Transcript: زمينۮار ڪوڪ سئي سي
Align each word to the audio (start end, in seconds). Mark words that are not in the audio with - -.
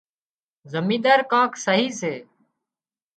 زمينۮار 0.71 1.19
ڪوڪ 1.31 1.51
سئي 1.65 1.83
سي 1.99 2.13